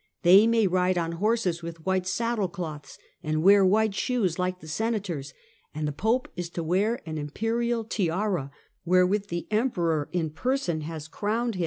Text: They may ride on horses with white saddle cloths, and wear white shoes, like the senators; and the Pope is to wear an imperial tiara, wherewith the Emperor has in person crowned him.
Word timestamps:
They 0.23 0.47
may 0.47 0.65
ride 0.65 0.97
on 0.97 1.11
horses 1.11 1.61
with 1.61 1.85
white 1.85 2.07
saddle 2.07 2.47
cloths, 2.47 2.97
and 3.21 3.43
wear 3.43 3.63
white 3.63 3.93
shoes, 3.93 4.39
like 4.39 4.59
the 4.59 4.67
senators; 4.67 5.31
and 5.75 5.87
the 5.87 5.91
Pope 5.91 6.27
is 6.35 6.49
to 6.57 6.63
wear 6.63 6.99
an 7.05 7.19
imperial 7.19 7.83
tiara, 7.83 8.49
wherewith 8.83 9.27
the 9.27 9.45
Emperor 9.51 10.09
has 10.11 10.19
in 10.19 10.31
person 10.31 10.83
crowned 11.11 11.53
him. 11.53 11.59